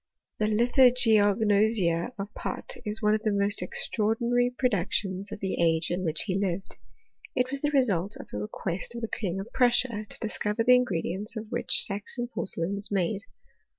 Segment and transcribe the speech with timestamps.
[0.39, 6.03] The Lithogeognosia of Pott is one of the most extraordinary productions of the age in
[6.03, 6.75] which he lived.
[7.35, 10.63] It was the result of a re quest of the King of Prussia, to discover
[10.63, 13.21] the ingredients of which Saxon porcelain was made.